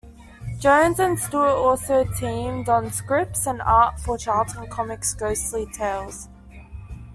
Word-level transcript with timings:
Jones 0.57 0.97
and 0.99 1.19
Stewart 1.19 1.49
also 1.51 2.03
teamed 2.17 2.67
on 2.69 2.91
scripts 2.91 3.45
and 3.45 3.61
art 3.61 3.99
for 3.99 4.17
Charlton 4.17 4.65
Comics' 4.65 5.13
"Ghostly 5.13 5.67
Tales". 5.67 6.27